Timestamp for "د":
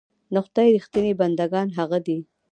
0.33-0.35